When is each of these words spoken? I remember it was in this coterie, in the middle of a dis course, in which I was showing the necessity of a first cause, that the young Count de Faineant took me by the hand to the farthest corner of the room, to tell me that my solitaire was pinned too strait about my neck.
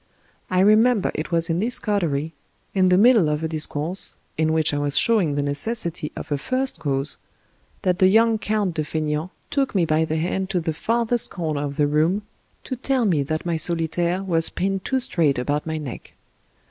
I 0.49 0.61
remember 0.61 1.11
it 1.13 1.31
was 1.31 1.47
in 1.47 1.59
this 1.59 1.77
coterie, 1.77 2.33
in 2.73 2.89
the 2.89 2.97
middle 2.97 3.29
of 3.29 3.43
a 3.43 3.47
dis 3.47 3.67
course, 3.67 4.15
in 4.35 4.51
which 4.51 4.73
I 4.73 4.79
was 4.79 4.97
showing 4.97 5.35
the 5.35 5.43
necessity 5.43 6.11
of 6.15 6.31
a 6.31 6.39
first 6.39 6.79
cause, 6.79 7.19
that 7.83 7.99
the 7.99 8.07
young 8.07 8.39
Count 8.39 8.73
de 8.73 8.83
Faineant 8.83 9.29
took 9.51 9.75
me 9.75 9.85
by 9.85 10.05
the 10.05 10.17
hand 10.17 10.49
to 10.49 10.59
the 10.59 10.73
farthest 10.73 11.29
corner 11.29 11.61
of 11.61 11.75
the 11.77 11.85
room, 11.85 12.23
to 12.63 12.75
tell 12.75 13.05
me 13.05 13.21
that 13.21 13.45
my 13.45 13.57
solitaire 13.57 14.23
was 14.23 14.49
pinned 14.49 14.83
too 14.83 14.99
strait 14.99 15.37
about 15.37 15.67
my 15.67 15.77
neck. 15.77 16.13